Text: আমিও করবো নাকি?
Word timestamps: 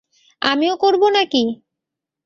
আমিও 0.41 0.73
করবো 0.77 1.07
নাকি? 1.09 1.43